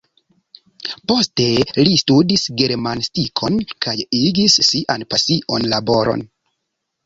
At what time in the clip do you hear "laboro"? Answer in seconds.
5.79-6.21